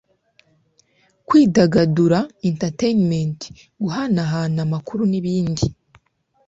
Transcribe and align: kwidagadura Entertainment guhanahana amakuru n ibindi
kwidagadura 1.27 2.19
Entertainment 2.49 3.39
guhanahana 3.83 4.59
amakuru 4.67 5.01
n 5.11 5.13
ibindi 5.19 5.65